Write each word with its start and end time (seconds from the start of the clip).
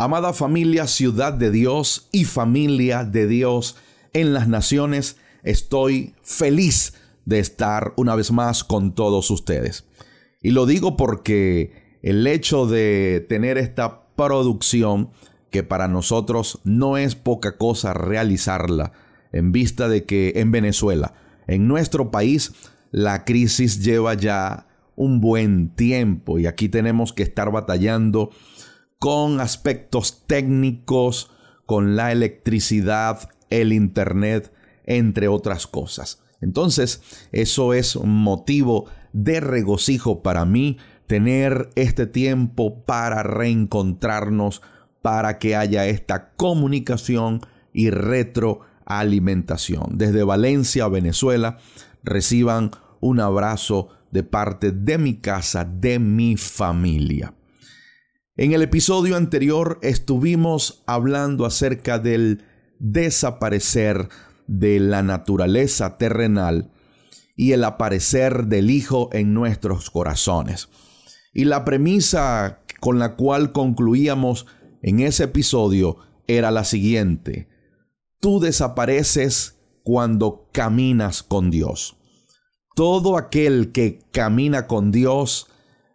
Amada 0.00 0.32
familia, 0.32 0.86
ciudad 0.86 1.34
de 1.34 1.50
Dios 1.50 2.08
y 2.10 2.24
familia 2.24 3.04
de 3.04 3.26
Dios 3.26 3.76
en 4.14 4.32
las 4.32 4.48
naciones, 4.48 5.18
estoy 5.42 6.14
feliz 6.22 6.94
de 7.26 7.38
estar 7.38 7.92
una 7.98 8.14
vez 8.14 8.32
más 8.32 8.64
con 8.64 8.94
todos 8.94 9.30
ustedes. 9.30 9.84
Y 10.40 10.52
lo 10.52 10.64
digo 10.64 10.96
porque 10.96 11.98
el 12.00 12.26
hecho 12.26 12.64
de 12.64 13.26
tener 13.28 13.58
esta 13.58 14.06
producción, 14.16 15.10
que 15.50 15.64
para 15.64 15.86
nosotros 15.86 16.62
no 16.64 16.96
es 16.96 17.14
poca 17.14 17.58
cosa 17.58 17.92
realizarla, 17.92 18.92
en 19.32 19.52
vista 19.52 19.86
de 19.90 20.06
que 20.06 20.32
en 20.36 20.50
Venezuela, 20.50 21.12
en 21.46 21.68
nuestro 21.68 22.10
país, 22.10 22.52
la 22.90 23.26
crisis 23.26 23.84
lleva 23.84 24.14
ya 24.14 24.66
un 24.96 25.20
buen 25.20 25.74
tiempo 25.74 26.38
y 26.38 26.46
aquí 26.46 26.70
tenemos 26.70 27.12
que 27.12 27.22
estar 27.22 27.52
batallando 27.52 28.30
con 29.00 29.40
aspectos 29.40 30.24
técnicos, 30.26 31.30
con 31.64 31.96
la 31.96 32.12
electricidad, 32.12 33.30
el 33.48 33.72
Internet, 33.72 34.52
entre 34.84 35.26
otras 35.26 35.66
cosas. 35.66 36.22
Entonces, 36.42 37.00
eso 37.32 37.72
es 37.72 37.96
un 37.96 38.22
motivo 38.22 38.90
de 39.14 39.40
regocijo 39.40 40.22
para 40.22 40.44
mí, 40.44 40.76
tener 41.06 41.70
este 41.76 42.06
tiempo 42.06 42.84
para 42.84 43.22
reencontrarnos, 43.22 44.60
para 45.00 45.38
que 45.38 45.56
haya 45.56 45.86
esta 45.86 46.32
comunicación 46.32 47.40
y 47.72 47.88
retroalimentación. 47.88 49.96
Desde 49.96 50.24
Valencia, 50.24 50.88
Venezuela, 50.88 51.56
reciban 52.02 52.70
un 53.00 53.20
abrazo 53.20 53.88
de 54.10 54.24
parte 54.24 54.72
de 54.72 54.98
mi 54.98 55.20
casa, 55.20 55.64
de 55.64 55.98
mi 55.98 56.36
familia. 56.36 57.32
En 58.40 58.54
el 58.54 58.62
episodio 58.62 59.16
anterior 59.16 59.78
estuvimos 59.82 60.82
hablando 60.86 61.44
acerca 61.44 61.98
del 61.98 62.42
desaparecer 62.78 64.08
de 64.46 64.80
la 64.80 65.02
naturaleza 65.02 65.98
terrenal 65.98 66.72
y 67.36 67.52
el 67.52 67.62
aparecer 67.64 68.46
del 68.46 68.70
Hijo 68.70 69.10
en 69.12 69.34
nuestros 69.34 69.90
corazones. 69.90 70.70
Y 71.34 71.44
la 71.44 71.66
premisa 71.66 72.62
con 72.80 72.98
la 72.98 73.14
cual 73.14 73.52
concluíamos 73.52 74.46
en 74.80 75.00
ese 75.00 75.24
episodio 75.24 75.98
era 76.26 76.50
la 76.50 76.64
siguiente. 76.64 77.46
Tú 78.20 78.40
desapareces 78.40 79.58
cuando 79.82 80.48
caminas 80.50 81.22
con 81.22 81.50
Dios. 81.50 81.98
Todo 82.74 83.18
aquel 83.18 83.70
que 83.70 83.98
camina 84.12 84.66
con 84.66 84.92
Dios 84.92 85.48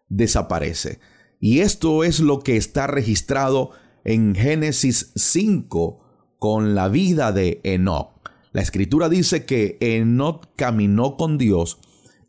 desaparece. 0.09 0.99
Y 1.45 1.59
esto 1.59 2.03
es 2.03 2.21
lo 2.21 2.39
que 2.39 2.57
está 2.57 2.87
registrado 2.87 3.69
en 4.03 4.33
Génesis 4.33 5.11
5 5.13 6.01
con 6.39 6.73
la 6.73 6.87
vida 6.87 7.31
de 7.31 7.61
Enoch. 7.63 8.13
La 8.51 8.63
escritura 8.63 9.09
dice 9.09 9.45
que 9.45 9.77
Enoch 9.79 10.47
caminó 10.55 11.17
con 11.17 11.37
Dios 11.37 11.77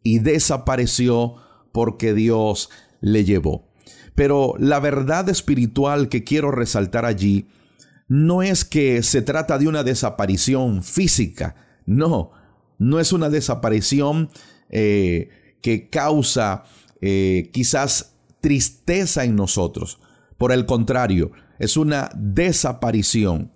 y 0.03 0.19
desapareció 0.19 1.37
porque 1.73 2.13
Dios 2.13 2.69
le 3.01 3.25
llevó. 3.25 3.67
Pero 4.15 4.53
la 4.59 4.81
verdad 4.81 5.31
espiritual 5.31 6.11
que 6.11 6.23
quiero 6.23 6.51
resaltar 6.51 7.07
allí 7.07 7.47
no 8.09 8.43
es 8.43 8.67
que 8.67 9.03
se 9.03 9.23
trata 9.23 9.57
de 9.57 9.67
una 9.67 9.83
desaparición 9.83 10.83
física, 10.83 11.57
no, 11.87 12.33
no 12.77 13.01
es 13.01 13.15
una 13.15 13.31
desaparición 13.31 14.29
eh, 14.69 15.31
que 15.63 15.89
causa 15.89 16.65
eh, 17.01 17.49
quizás 17.55 18.16
tristeza 18.47 19.25
en 19.25 19.35
nosotros. 19.35 19.99
Por 20.39 20.53
el 20.53 20.67
contrario, 20.67 21.33
es 21.59 21.77
una 21.77 22.11
desaparición 22.15 23.51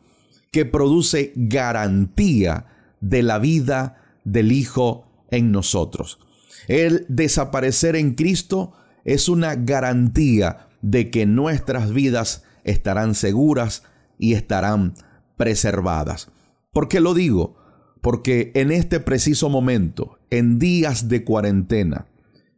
que 0.50 0.64
produce 0.64 1.32
garantía 1.36 2.66
de 3.00 3.22
la 3.22 3.38
vida 3.38 4.02
del 4.24 4.50
Hijo 4.50 5.06
en 5.30 5.52
nosotros. 5.52 6.18
El 6.66 7.06
desaparecer 7.08 7.94
en 7.94 8.16
Cristo 8.16 8.72
es 9.04 9.28
una 9.28 9.54
garantía 9.54 10.66
de 10.82 11.08
que 11.12 11.24
nuestras 11.24 11.92
vidas 11.92 12.42
estarán 12.64 13.14
seguras 13.14 13.84
y 14.18 14.34
estarán 14.34 14.94
preservadas. 15.36 16.32
¿Por 16.72 16.88
qué 16.88 16.98
lo 16.98 17.14
digo? 17.14 17.54
Porque 18.00 18.50
en 18.56 18.72
este 18.72 18.98
preciso 18.98 19.50
momento, 19.50 20.18
en 20.30 20.58
días 20.58 21.08
de 21.08 21.22
cuarentena, 21.22 22.08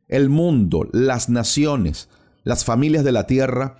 el 0.08 0.30
mundo, 0.30 0.88
las 0.92 1.28
naciones, 1.28 2.08
las 2.44 2.64
familias 2.64 3.04
de 3.04 3.12
la 3.12 3.26
tierra, 3.26 3.78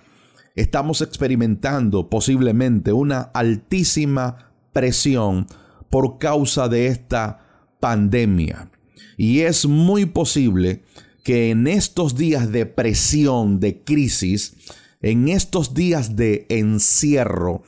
estamos 0.55 1.01
experimentando 1.01 2.09
posiblemente 2.09 2.93
una 2.93 3.21
altísima 3.33 4.51
presión 4.71 5.47
por 5.89 6.17
causa 6.17 6.67
de 6.67 6.87
esta 6.87 7.73
pandemia. 7.79 8.71
Y 9.17 9.41
es 9.41 9.65
muy 9.65 10.05
posible 10.05 10.83
que 11.23 11.51
en 11.51 11.67
estos 11.67 12.15
días 12.15 12.51
de 12.51 12.65
presión, 12.65 13.59
de 13.59 13.81
crisis, 13.83 14.55
en 15.01 15.29
estos 15.29 15.73
días 15.73 16.15
de 16.15 16.45
encierro, 16.49 17.63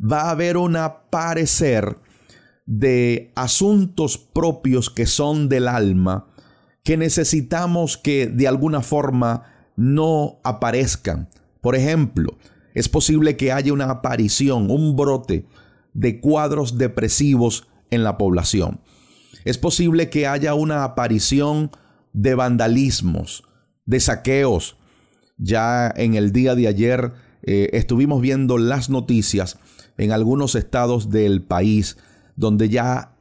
va 0.00 0.22
a 0.22 0.30
haber 0.30 0.56
un 0.56 0.76
aparecer 0.76 1.98
de 2.66 3.32
asuntos 3.34 4.18
propios 4.18 4.90
que 4.90 5.06
son 5.06 5.48
del 5.48 5.68
alma, 5.68 6.26
que 6.82 6.96
necesitamos 6.96 7.96
que 7.96 8.26
de 8.26 8.48
alguna 8.48 8.80
forma 8.80 9.53
no 9.76 10.40
aparezcan. 10.44 11.28
Por 11.60 11.76
ejemplo, 11.76 12.36
es 12.74 12.88
posible 12.88 13.36
que 13.36 13.52
haya 13.52 13.72
una 13.72 13.90
aparición, 13.90 14.70
un 14.70 14.96
brote 14.96 15.46
de 15.92 16.20
cuadros 16.20 16.76
depresivos 16.76 17.66
en 17.90 18.04
la 18.04 18.18
población. 18.18 18.80
Es 19.44 19.58
posible 19.58 20.10
que 20.10 20.26
haya 20.26 20.54
una 20.54 20.84
aparición 20.84 21.70
de 22.12 22.34
vandalismos, 22.34 23.44
de 23.84 24.00
saqueos. 24.00 24.76
Ya 25.36 25.92
en 25.94 26.14
el 26.14 26.32
día 26.32 26.54
de 26.54 26.68
ayer 26.68 27.12
eh, 27.42 27.70
estuvimos 27.72 28.20
viendo 28.20 28.58
las 28.58 28.90
noticias 28.90 29.58
en 29.98 30.12
algunos 30.12 30.54
estados 30.54 31.10
del 31.10 31.42
país 31.42 31.98
donde 32.36 32.68
ya 32.68 33.16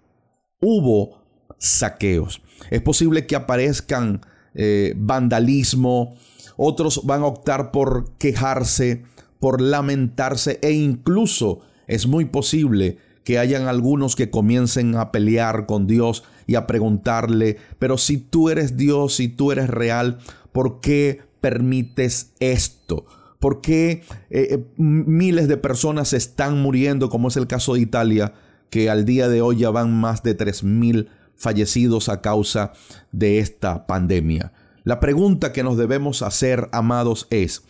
hubo 0.59 1.23
saqueos. 1.59 2.41
Es 2.69 2.81
posible 2.81 3.27
que 3.27 3.35
aparezcan 3.35 4.21
eh, 4.55 4.93
vandalismo, 4.95 6.15
otros 6.57 7.01
van 7.05 7.21
a 7.21 7.27
optar 7.27 7.71
por 7.71 8.11
quejarse, 8.17 9.03
por 9.39 9.61
lamentarse 9.61 10.59
e 10.61 10.71
incluso 10.71 11.61
es 11.87 12.07
muy 12.07 12.25
posible 12.25 12.97
que 13.23 13.39
hayan 13.39 13.67
algunos 13.67 14.15
que 14.15 14.29
comiencen 14.29 14.95
a 14.95 15.11
pelear 15.11 15.65
con 15.65 15.87
Dios 15.87 16.23
y 16.45 16.55
a 16.55 16.67
preguntarle, 16.67 17.57
pero 17.79 17.97
si 17.97 18.17
tú 18.17 18.49
eres 18.49 18.75
Dios, 18.75 19.15
si 19.15 19.29
tú 19.29 19.51
eres 19.51 19.69
real, 19.69 20.19
¿por 20.51 20.81
qué 20.81 21.21
permites 21.39 22.33
esto? 22.39 23.05
¿Por 23.39 23.61
qué 23.61 24.03
eh, 24.29 24.47
eh, 24.51 24.65
miles 24.77 25.47
de 25.47 25.57
personas 25.57 26.13
están 26.13 26.61
muriendo, 26.61 27.09
como 27.09 27.27
es 27.27 27.37
el 27.37 27.47
caso 27.47 27.73
de 27.73 27.81
Italia, 27.81 28.33
que 28.69 28.89
al 28.89 29.05
día 29.05 29.27
de 29.27 29.41
hoy 29.41 29.57
ya 29.57 29.69
van 29.69 29.93
más 29.93 30.23
de 30.23 30.37
3.000 30.37 31.07
fallecidos 31.35 32.09
a 32.09 32.21
causa 32.21 32.73
de 33.11 33.39
esta 33.39 33.85
pandemia? 33.85 34.53
La 34.83 34.99
pregunta 34.99 35.53
que 35.53 35.63
nos 35.63 35.77
debemos 35.77 36.21
hacer, 36.21 36.69
amados, 36.73 37.27
es, 37.29 37.63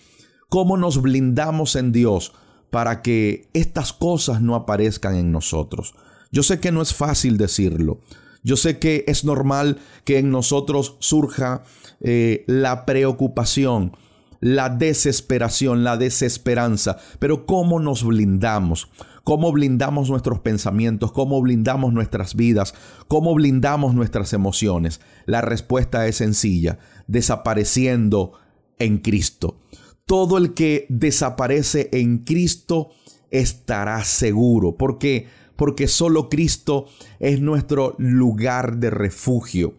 ¿cómo 0.49 0.77
nos 0.77 1.01
blindamos 1.01 1.75
en 1.75 1.91
Dios 1.91 2.33
para 2.71 3.01
que 3.01 3.47
estas 3.53 3.93
cosas 3.93 4.41
no 4.41 4.55
aparezcan 4.55 5.15
en 5.15 5.31
nosotros? 5.31 5.93
Yo 6.31 6.41
sé 6.41 6.59
que 6.59 6.71
no 6.71 6.81
es 6.81 6.95
fácil 6.95 7.37
decirlo. 7.37 7.99
Yo 8.41 8.57
sé 8.57 8.79
que 8.79 9.05
es 9.07 9.23
normal 9.23 9.77
que 10.05 10.17
en 10.17 10.31
nosotros 10.31 10.97
surja 10.99 11.63
eh, 12.01 12.43
la 12.47 12.85
preocupación, 12.85 13.95
la 14.43 14.67
desesperación, 14.67 15.85
la 15.85 15.95
desesperanza. 15.95 16.97
Pero 17.17 17.45
¿cómo 17.45 17.79
nos 17.79 18.03
blindamos? 18.03 18.89
¿Cómo 19.23 19.53
blindamos 19.53 20.09
nuestros 20.09 20.39
pensamientos? 20.39 21.13
¿Cómo 21.13 21.41
blindamos 21.41 21.93
nuestras 21.93 22.35
vidas? 22.35 22.73
¿Cómo 23.07 23.33
blindamos 23.35 23.95
nuestras 23.95 24.33
emociones? 24.33 24.99
La 25.25 25.39
respuesta 25.39 26.07
es 26.07 26.17
sencilla 26.17 26.77
desapareciendo 27.07 28.33
en 28.79 28.97
Cristo. 28.97 29.61
Todo 30.05 30.37
el 30.37 30.53
que 30.53 30.87
desaparece 30.89 31.87
en 31.93 32.17
Cristo 32.17 32.89
estará 33.31 34.03
seguro. 34.03 34.75
¿Por 34.75 34.97
qué? 34.97 35.27
Porque 35.55 35.87
solo 35.87 36.27
Cristo 36.27 36.87
es 37.21 37.39
nuestro 37.39 37.95
lugar 37.97 38.75
de 38.75 38.89
refugio. 38.89 39.75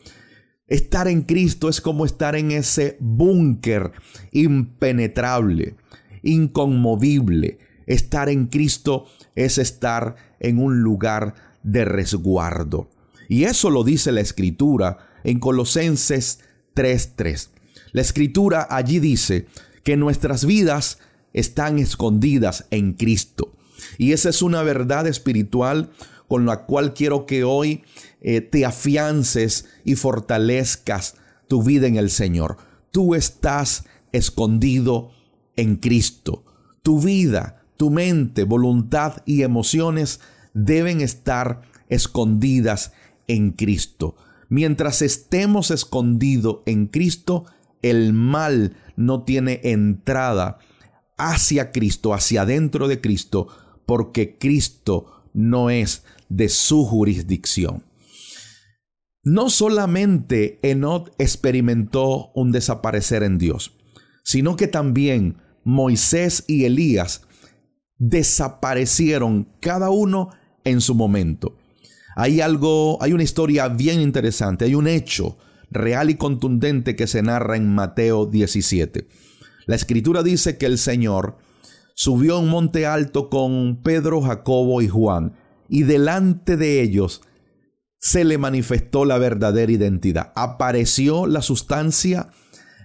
Estar 0.67 1.09
en 1.09 1.23
Cristo 1.23 1.69
es 1.69 1.83
como 1.83 2.07
estar 2.07 2.37
en 2.37 2.51
ese 2.51 2.97
búnker 2.99 3.93
impenetrable, 4.33 5.77
inconmovible. 6.23 7.59
Estar 7.87 8.31
en 8.31 8.47
Cristo 8.47 9.05
es 9.35 9.59
estar 9.59 10.17
en 10.41 10.59
un 10.59 10.81
lugar 10.81 11.35
de 11.63 11.85
resguardo. 11.85 12.89
Y 13.29 13.45
eso 13.45 13.69
lo 13.69 13.85
dice 13.85 14.11
la 14.11 14.23
Escritura 14.23 14.99
en 15.23 15.39
Colosenses 15.39 16.41
3.3. 16.75 17.51
La 17.93 18.01
escritura 18.01 18.67
allí 18.71 19.01
dice 19.01 19.47
que 19.83 19.99
nuestras 19.99 20.47
vidas 20.47 20.99
están 21.35 21.79
escondidas 21.79 22.67
en 22.71 22.95
Cristo. 22.95 23.53
Y 23.99 24.13
esa 24.13 24.31
es 24.31 24.41
una 24.41 24.63
verdad 24.63 25.07
espiritual 25.07 25.91
con 26.29 26.47
la 26.47 26.65
cual 26.65 26.95
quiero 26.95 27.27
que 27.27 27.45
hoy 27.45 27.85
eh, 28.21 28.41
te 28.41 28.65
afiances 28.65 29.67
y 29.85 29.95
fortalezcas 29.95 31.17
tu 31.49 31.63
vida 31.63 31.87
en 31.87 31.97
el 31.97 32.11
Señor. 32.11 32.57
Tú 32.91 33.15
estás 33.15 33.85
escondido 34.13 35.11
en 35.57 35.77
Cristo. 35.77 36.45
Tu 36.83 37.01
vida, 37.01 37.63
tu 37.77 37.91
mente, 37.91 38.45
voluntad 38.45 39.23
y 39.27 39.43
emociones 39.43 40.21
deben 40.55 41.01
estar 41.01 41.63
escondidas 41.89 42.93
en 43.27 43.53
Cristo. 43.53 44.17
Mientras 44.49 45.03
estemos 45.03 45.71
escondidos 45.71 46.59
en 46.67 46.87
Cristo, 46.87 47.45
el 47.83 48.13
mal 48.13 48.77
no 48.97 49.25
tiene 49.25 49.61
entrada 49.65 50.59
hacia 51.17 51.73
Cristo, 51.73 52.15
hacia 52.15 52.43
adentro 52.43 52.89
de 52.89 53.01
Cristo, 53.01 53.49
porque 53.87 54.39
Cristo 54.39 55.25
no 55.33 55.71
es 55.71 56.05
de 56.29 56.49
su 56.49 56.85
jurisdicción. 56.85 57.85
No 59.23 59.49
solamente 59.49 60.59
Enoch 60.63 61.11
experimentó 61.19 62.31
un 62.35 62.53
desaparecer 62.53 63.23
en 63.23 63.39
Dios, 63.39 63.73
sino 64.23 64.57
que 64.57 64.67
también 64.67 65.39
Moisés 65.65 66.45
y 66.47 66.65
Elías 66.65 67.23
desaparecieron 67.97 69.49
cada 69.61 69.91
uno 69.91 70.31
en 70.65 70.81
su 70.81 70.95
momento. 70.95 71.57
Hay 72.17 72.41
algo, 72.41 73.03
hay 73.03 73.13
una 73.13 73.23
historia 73.23 73.69
bien 73.69 74.01
interesante, 74.01 74.67
hay 74.67 74.75
un 74.75 74.87
hecho 74.87 75.39
real 75.71 76.11
y 76.11 76.15
contundente 76.15 76.97
que 76.97 77.07
se 77.07 77.23
narra 77.23 77.57
en 77.57 77.75
Mateo 77.75 78.27
17. 78.27 79.09
La 79.67 79.77
escritura 79.77 80.23
dice 80.23 80.59
que 80.59 80.67
el 80.67 80.79
Señor 80.79 81.39
subió 81.95 82.37
a 82.37 82.39
un 82.39 82.49
monte 82.49 82.87
alto 82.87 83.31
con 83.31 83.83
Pedro, 83.83 84.21
Jacobo 84.21 84.83
y 84.83 84.89
Juan, 84.89 85.35
y 85.69 85.83
delante 85.83 86.57
de 86.57 86.81
ellos 86.81 87.23
se 87.99 88.25
le 88.25 88.37
manifestó 88.37 89.05
la 89.05 89.19
verdadera 89.19 89.73
identidad. 89.73 90.33
Apareció 90.35 91.27
la 91.27 91.41
sustancia, 91.41 92.29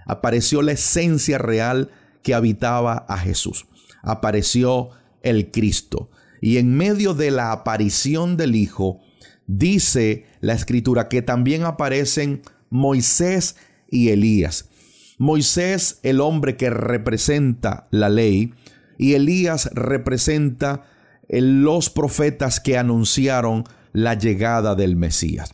apareció 0.05 0.61
la 0.61 0.71
esencia 0.71 1.37
real 1.37 1.91
que 2.23 2.33
habitaba 2.33 3.05
a 3.07 3.17
Jesús. 3.17 3.65
Apareció 4.01 4.91
el 5.21 5.51
Cristo. 5.51 6.09
Y 6.41 6.57
en 6.57 6.75
medio 6.75 7.13
de 7.13 7.31
la 7.31 7.51
aparición 7.51 8.37
del 8.37 8.55
Hijo, 8.55 9.01
dice 9.45 10.25
la 10.39 10.53
escritura 10.53 11.09
que 11.09 11.21
también 11.21 11.63
aparecen 11.63 12.41
Moisés 12.69 13.57
y 13.89 14.09
Elías. 14.09 14.69
Moisés, 15.17 15.99
el 16.03 16.21
hombre 16.21 16.55
que 16.55 16.69
representa 16.69 17.87
la 17.91 18.07
ley, 18.07 18.53
y 18.97 19.15
Elías 19.15 19.69
representa 19.73 20.85
los 21.29 21.89
profetas 21.89 22.59
que 22.59 22.77
anunciaron 22.77 23.63
la 23.93 24.15
llegada 24.15 24.75
del 24.75 24.95
Mesías. 24.95 25.53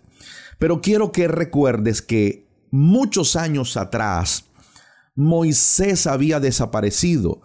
Pero 0.57 0.81
quiero 0.81 1.11
que 1.11 1.27
recuerdes 1.27 2.01
que 2.01 2.47
muchos 2.71 3.35
años 3.35 3.77
atrás 3.77 4.45
Moisés 5.15 6.07
había 6.07 6.39
desaparecido. 6.39 7.41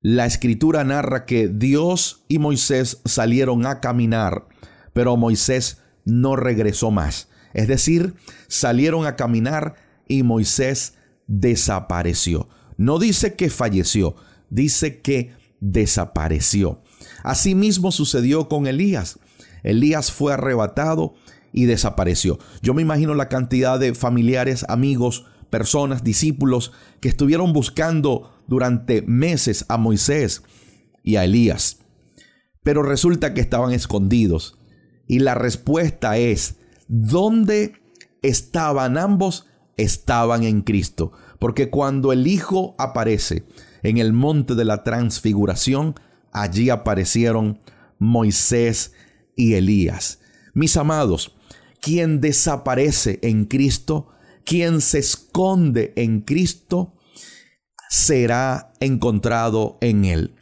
La 0.00 0.26
escritura 0.26 0.84
narra 0.84 1.24
que 1.24 1.48
Dios 1.48 2.24
y 2.28 2.38
Moisés 2.38 3.00
salieron 3.04 3.66
a 3.66 3.80
caminar, 3.80 4.46
pero 4.92 5.16
Moisés 5.16 5.82
no 6.04 6.36
regresó 6.36 6.90
más. 6.90 7.28
Es 7.54 7.68
decir, 7.68 8.14
salieron 8.48 9.06
a 9.06 9.16
caminar 9.16 9.76
y 10.06 10.22
Moisés 10.22 10.94
desapareció. 11.26 12.48
No 12.76 12.98
dice 12.98 13.34
que 13.34 13.48
falleció, 13.48 14.16
dice 14.50 15.00
que 15.00 15.32
desapareció. 15.60 16.82
Asimismo 17.24 17.90
sucedió 17.90 18.48
con 18.48 18.68
Elías. 18.68 19.18
Elías 19.64 20.12
fue 20.12 20.34
arrebatado 20.34 21.14
y 21.52 21.64
desapareció. 21.64 22.38
Yo 22.62 22.74
me 22.74 22.82
imagino 22.82 23.14
la 23.14 23.28
cantidad 23.28 23.80
de 23.80 23.94
familiares, 23.94 24.64
amigos, 24.68 25.24
personas, 25.50 26.04
discípulos 26.04 26.72
que 27.00 27.08
estuvieron 27.08 27.52
buscando 27.52 28.30
durante 28.46 29.02
meses 29.02 29.64
a 29.68 29.78
Moisés 29.78 30.42
y 31.02 31.16
a 31.16 31.24
Elías. 31.24 31.78
Pero 32.62 32.82
resulta 32.82 33.34
que 33.34 33.40
estaban 33.40 33.72
escondidos. 33.72 34.58
Y 35.06 35.20
la 35.20 35.34
respuesta 35.34 36.18
es, 36.18 36.56
¿dónde 36.88 37.74
estaban 38.22 38.98
ambos? 38.98 39.46
Estaban 39.76 40.44
en 40.44 40.62
Cristo. 40.62 41.12
Porque 41.38 41.70
cuando 41.70 42.12
el 42.12 42.26
Hijo 42.26 42.74
aparece 42.78 43.44
en 43.82 43.98
el 43.98 44.12
monte 44.12 44.54
de 44.54 44.64
la 44.64 44.82
transfiguración, 44.82 45.94
allí 46.34 46.68
aparecieron 46.68 47.60
Moisés 47.98 48.92
y 49.34 49.54
Elías. 49.54 50.20
Mis 50.52 50.76
amados, 50.76 51.34
quien 51.80 52.20
desaparece 52.20 53.18
en 53.22 53.46
Cristo, 53.46 54.08
quien 54.44 54.80
se 54.80 54.98
esconde 54.98 55.94
en 55.96 56.20
Cristo, 56.20 56.94
será 57.88 58.72
encontrado 58.80 59.78
en 59.80 60.04
Él. 60.04 60.34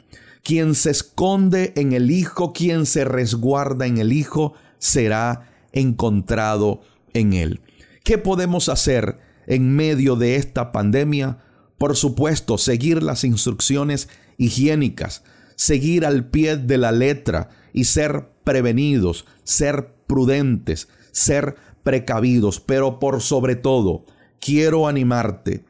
Quien 0.43 0.75
se 0.75 0.91
esconde 0.91 1.73
en 1.77 1.93
el 1.93 2.11
Hijo, 2.11 2.53
quien 2.53 2.87
se 2.87 3.05
resguarda 3.05 3.87
en 3.87 3.99
el 3.99 4.13
Hijo, 4.13 4.55
será 4.79 5.51
encontrado 5.73 6.81
en 7.15 7.33
Él. 7.33 7.61
¿Qué 8.05 8.19
podemos 8.19 8.69
hacer 8.69 9.21
en 9.47 9.77
medio 9.77 10.17
de 10.17 10.37
esta 10.37 10.73
pandemia? 10.73 11.39
Por 11.79 11.97
supuesto, 11.97 12.59
seguir 12.59 13.03
las 13.03 13.23
instrucciones 13.25 14.09
higiénicas, 14.39 15.23
seguir 15.57 16.05
al 16.05 16.29
pie 16.29 16.57
de 16.57 16.79
la 16.79 16.93
letra 16.93 17.49
y 17.73 17.85
ser 17.85 18.29
prevenidos, 18.45 19.27
ser 19.45 19.95
prudentes, 20.07 20.89
ser 21.13 21.57
precavidos, 21.83 22.61
pero 22.61 22.99
por 22.99 23.21
sobre 23.21 23.57
todo, 23.57 24.05
quiero 24.41 24.89
animarte 24.89 25.65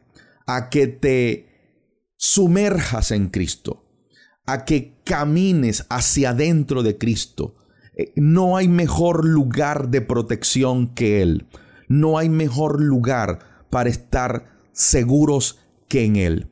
a 0.46 0.68
que 0.70 0.86
te 0.86 1.48
sumerjas 2.16 3.10
en 3.10 3.28
Cristo, 3.28 3.84
a 4.46 4.64
que 4.64 4.96
camines 5.04 5.86
hacia 5.88 6.30
adentro 6.30 6.82
de 6.82 6.98
Cristo. 6.98 7.56
Eh, 7.96 8.12
no 8.16 8.56
hay 8.56 8.68
mejor 8.68 9.24
lugar 9.24 9.88
de 9.90 10.00
protección 10.00 10.94
que 10.94 11.22
Él. 11.22 11.46
No 11.88 12.18
hay 12.18 12.28
mejor 12.28 12.80
lugar 12.80 13.66
para 13.70 13.90
estar 13.90 14.46
seguros 14.72 15.60
que 15.88 16.04
en 16.04 16.16
Él. 16.16 16.48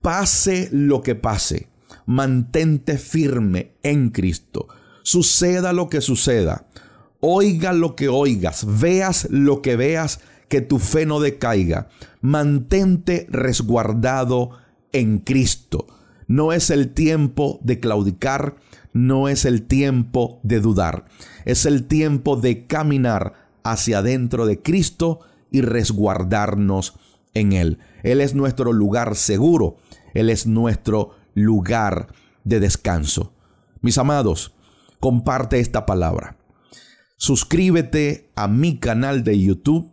Pase 0.00 0.68
lo 0.72 1.02
que 1.02 1.14
pase, 1.14 1.68
mantente 2.08 2.96
firme 2.96 3.74
en 3.82 4.08
Cristo. 4.08 4.66
Suceda 5.02 5.74
lo 5.74 5.90
que 5.90 6.00
suceda, 6.00 6.66
oiga 7.20 7.74
lo 7.74 7.96
que 7.96 8.08
oigas, 8.08 8.66
veas 8.80 9.28
lo 9.30 9.60
que 9.60 9.76
veas, 9.76 10.20
que 10.48 10.62
tu 10.62 10.78
fe 10.78 11.04
no 11.04 11.20
decaiga. 11.20 11.88
Mantente 12.22 13.26
resguardado 13.28 14.52
en 14.92 15.18
Cristo. 15.18 15.86
No 16.26 16.54
es 16.54 16.70
el 16.70 16.94
tiempo 16.94 17.60
de 17.62 17.78
claudicar, 17.78 18.56
no 18.94 19.28
es 19.28 19.44
el 19.44 19.64
tiempo 19.64 20.40
de 20.42 20.60
dudar. 20.60 21.04
Es 21.44 21.66
el 21.66 21.84
tiempo 21.86 22.36
de 22.36 22.66
caminar 22.66 23.34
hacia 23.64 23.98
adentro 23.98 24.46
de 24.46 24.62
Cristo 24.62 25.20
y 25.50 25.60
resguardarnos 25.60 26.94
en 27.34 27.52
Él. 27.52 27.78
Él 28.02 28.22
es 28.22 28.34
nuestro 28.34 28.72
lugar 28.72 29.14
seguro. 29.14 29.76
Él 30.14 30.30
es 30.30 30.46
nuestro 30.46 31.17
lugar 31.42 32.08
de 32.44 32.60
descanso. 32.60 33.34
Mis 33.80 33.98
amados, 33.98 34.54
comparte 35.00 35.60
esta 35.60 35.86
palabra. 35.86 36.36
Suscríbete 37.16 38.30
a 38.36 38.48
mi 38.48 38.78
canal 38.78 39.24
de 39.24 39.40
YouTube 39.40 39.90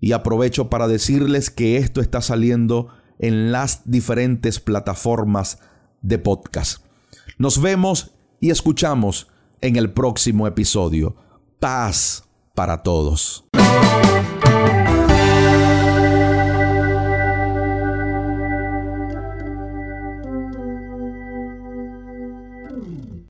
y 0.00 0.12
aprovecho 0.12 0.68
para 0.68 0.88
decirles 0.88 1.50
que 1.50 1.78
esto 1.78 2.00
está 2.00 2.20
saliendo 2.20 2.88
en 3.18 3.50
las 3.50 3.90
diferentes 3.90 4.60
plataformas 4.60 5.58
de 6.02 6.18
podcast. 6.18 6.84
Nos 7.38 7.60
vemos 7.60 8.12
y 8.40 8.50
escuchamos 8.50 9.28
en 9.60 9.76
el 9.76 9.92
próximo 9.92 10.46
episodio. 10.46 11.16
Paz 11.58 12.24
para 12.54 12.82
todos. 12.82 13.46